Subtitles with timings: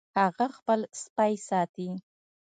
[0.19, 1.89] هغه خپل سپی ساتي